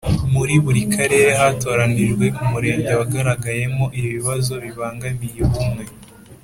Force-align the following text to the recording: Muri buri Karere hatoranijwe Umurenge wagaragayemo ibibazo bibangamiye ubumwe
Muri 0.33 0.55
buri 0.63 0.81
Karere 0.95 1.31
hatoranijwe 1.41 2.25
Umurenge 2.43 2.91
wagaragayemo 2.99 3.85
ibibazo 3.99 4.53
bibangamiye 4.63 5.39
ubumwe 5.47 5.83